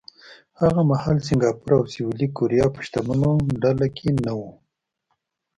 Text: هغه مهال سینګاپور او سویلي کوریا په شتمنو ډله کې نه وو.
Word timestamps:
هغه 0.61 0.81
مهال 0.89 1.17
سینګاپور 1.27 1.71
او 1.77 1.83
سویلي 1.93 2.27
کوریا 2.37 2.65
په 2.75 2.79
شتمنو 2.85 3.31
ډله 3.61 3.87
کې 3.95 4.09
نه 4.25 4.33
وو. 4.39 4.49